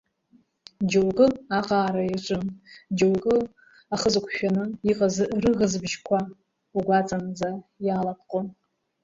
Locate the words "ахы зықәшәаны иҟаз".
3.93-5.15